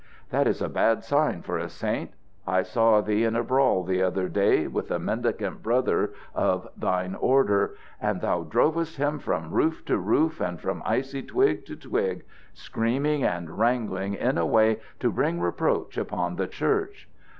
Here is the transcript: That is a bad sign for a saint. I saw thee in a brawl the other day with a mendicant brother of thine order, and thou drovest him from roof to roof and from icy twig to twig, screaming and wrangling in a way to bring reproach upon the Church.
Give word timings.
That 0.31 0.47
is 0.47 0.63
a 0.63 0.67
bad 0.67 1.03
sign 1.03 1.43
for 1.43 1.59
a 1.59 1.69
saint. 1.69 2.09
I 2.47 2.63
saw 2.63 3.01
thee 3.01 3.23
in 3.23 3.35
a 3.35 3.43
brawl 3.43 3.83
the 3.83 4.01
other 4.01 4.27
day 4.29 4.65
with 4.65 4.89
a 4.89 4.97
mendicant 4.97 5.61
brother 5.61 6.13
of 6.33 6.67
thine 6.75 7.13
order, 7.13 7.75
and 8.01 8.19
thou 8.19 8.41
drovest 8.41 8.97
him 8.97 9.19
from 9.19 9.51
roof 9.51 9.85
to 9.85 9.99
roof 9.99 10.41
and 10.41 10.59
from 10.59 10.81
icy 10.87 11.21
twig 11.21 11.67
to 11.67 11.75
twig, 11.75 12.25
screaming 12.51 13.23
and 13.23 13.59
wrangling 13.59 14.15
in 14.15 14.39
a 14.39 14.45
way 14.47 14.79
to 15.01 15.11
bring 15.11 15.39
reproach 15.39 15.99
upon 15.99 16.35
the 16.35 16.47
Church. 16.47 17.07